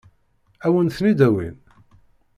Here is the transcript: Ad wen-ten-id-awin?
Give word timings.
Ad 0.65 0.71
wen-ten-id-awin? 0.73 1.55